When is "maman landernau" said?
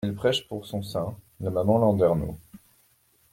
1.51-2.35